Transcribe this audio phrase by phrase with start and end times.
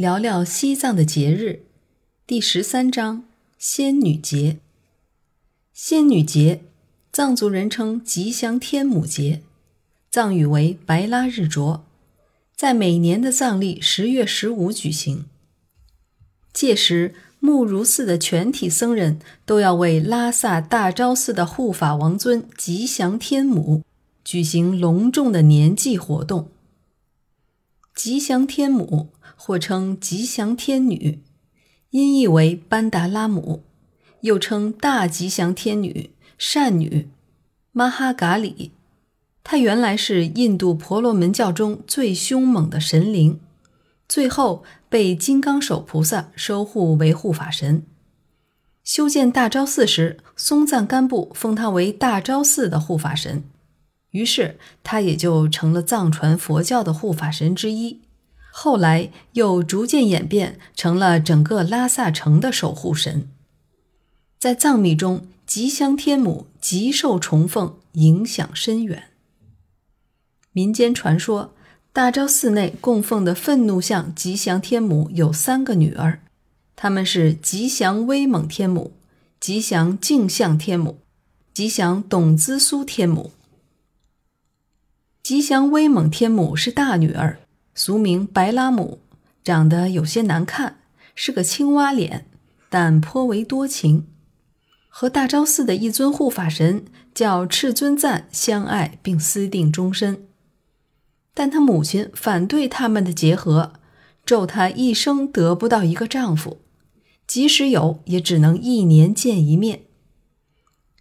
[0.00, 1.60] 聊聊西藏的节日，
[2.26, 3.24] 第十三章
[3.58, 4.56] 仙女节。
[5.74, 6.62] 仙女节，
[7.12, 9.42] 藏族人称吉祥天母节，
[10.10, 11.84] 藏语为白拉日卓，
[12.56, 15.26] 在每年的藏历十月十五举行。
[16.54, 23.82] 届时，木如寺的全体僧人都要为拉萨大昭寺的护法王尊吉祥天母
[24.24, 26.48] 举行隆重的年祭活动。
[28.02, 29.10] 吉祥天母。
[29.36, 31.22] 或称吉祥天女，
[31.90, 33.62] 音译为班达拉姆，
[34.20, 37.10] 又称大吉祥天女、善女、
[37.72, 38.72] 玛哈嘎里。
[39.42, 43.40] 她原来是印度婆罗门教中最凶猛的神灵，
[44.08, 47.84] 最后被金刚手菩萨收护为护法神。
[48.84, 53.44] 修建大昭寺时，松赞干布封她为大昭寺的护法神，
[54.10, 58.00] 于是他也就成了藏传佛教的护法神之一。
[58.52, 63.28] 后来又逐渐演变成了整个拉萨城的守护神。
[64.38, 69.04] 在藏密中，吉祥天母极受崇奉，影响深远。
[70.52, 71.54] 民间传说，
[71.92, 76.20] 大昭寺内供奉的愤怒像吉祥天母有三个女儿，
[76.74, 78.92] 她们是吉祥威猛天母、
[79.38, 80.98] 吉祥镜像天母、
[81.54, 83.30] 吉祥董兹苏天母。
[85.30, 87.38] 吉祥威猛天母是大女儿。
[87.76, 88.98] 俗名白拉姆，
[89.44, 90.80] 长得有些难看，
[91.14, 92.26] 是个青蛙脸，
[92.68, 94.08] 但颇为多情，
[94.88, 100.26] 和大昭寺的一尊护法神叫赤尊赞相爱并私定终身。
[101.32, 103.74] 但他母亲反对他们的结合，
[104.26, 106.58] 咒他一生得不到一个丈夫，
[107.28, 109.82] 即使有，也只能一年见一面。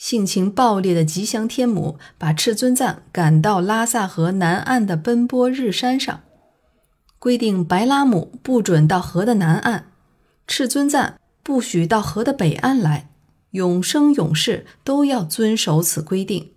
[0.00, 6.22] 性情暴烈的吉祥天母把赤尊赞赶到拉萨河南岸的奔波日山上。
[7.18, 9.92] 规定白拉姆不准到河的南岸，
[10.46, 13.10] 赤尊赞不许到河的北岸来，
[13.50, 16.52] 永生永世都要遵守此规定。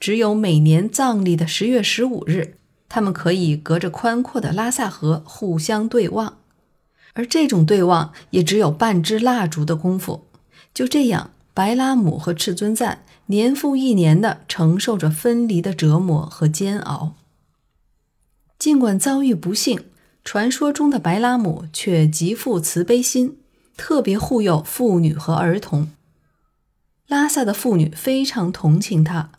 [0.00, 2.56] 只有每年藏历的十月十五日，
[2.88, 6.38] 他们可以隔着宽阔的拉萨河互相对望，
[7.12, 10.26] 而这种对望也只有半支蜡烛的功夫。
[10.74, 17.14] 就这样，白拉姆和赤尊赞年复一年地承受着分离的折磨和煎熬。
[18.58, 19.80] 尽管遭遇不幸，
[20.22, 23.38] 传说中的白拉姆却极富慈悲心，
[23.74, 25.88] 特别护佑妇女和儿童。
[27.06, 29.30] 拉萨的妇女非常同情他，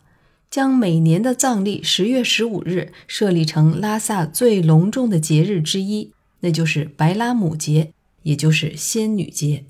[0.50, 7.92] 将每年的藏历十月十五日设立成拉萨最隆重的节日之一，那就是白拉姆节，
[8.24, 9.66] 也就是仙女节。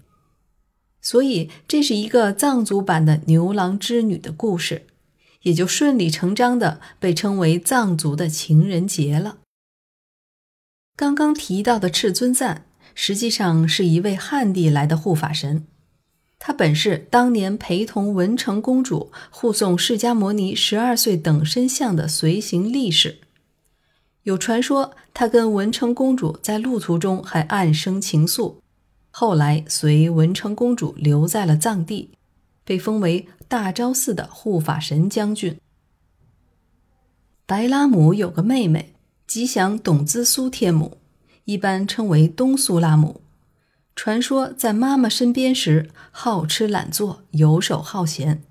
[1.09, 4.85] 所以，这是一个藏族版的牛郎织女的故事。
[5.41, 9.39] 也就顺理成章的被称为藏族的情人节了。
[10.95, 15.65] 刚刚提到的赤尊赞，实际上是一位汉地来的护法神，
[16.39, 23.21] 他本是当年陪同文成公主护送释迦牟尼十二岁等身像的随行力士。
[24.25, 28.57] 有传说，他跟文成公主在路途中还暗生情愫，
[29.21, 32.13] 后来随文成公主留在了藏地。
[32.63, 35.59] 被封为大昭寺的护法神将军。
[37.45, 38.95] 白拉姆有个妹妹，
[39.27, 40.99] 吉祥董兹苏天母，
[41.47, 43.21] 一般称为东苏拉姆。
[43.97, 48.45] 传说在妈妈身边时，好吃懒做，游手好闲，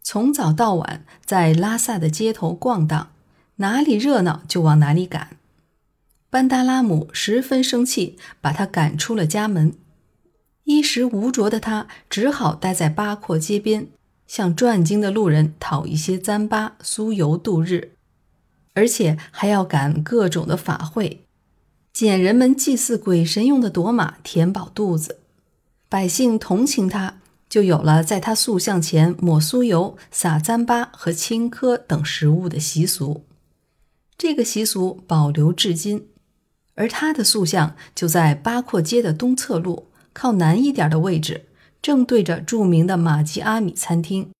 [0.00, 3.10] 从早到晚在拉萨的街头逛荡，
[3.56, 5.38] 哪里热闹就往哪里赶。
[6.30, 9.74] 班达拉姆十分生气，把他赶出了家门。
[10.64, 13.88] 衣食无着的他，只好待在八廓街边，
[14.26, 17.92] 向转经的路人讨一些糌粑酥油度日，
[18.72, 21.26] 而且还要赶各种的法会，
[21.92, 25.18] 捡人们祭祀鬼神用的朵玛，填饱肚子。
[25.90, 33.24] 百姓同情他，就有了在他塑像前抹酥油、撒糌粑和青稞等食物的习俗。
[34.16, 36.08] 这个习俗保留至今，
[36.74, 39.88] 而他的塑像就在八廓街的东侧路。
[40.14, 41.44] 靠南一点的位置，
[41.82, 44.30] 正对着著名的马吉阿米餐厅。